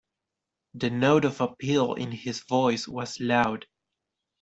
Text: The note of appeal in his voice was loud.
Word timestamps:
The 0.73 0.89
note 0.89 1.25
of 1.25 1.41
appeal 1.41 1.93
in 1.93 2.11
his 2.11 2.39
voice 2.39 2.87
was 2.87 3.19
loud. 3.19 3.67